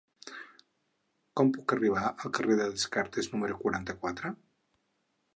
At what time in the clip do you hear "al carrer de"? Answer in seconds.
2.11-2.67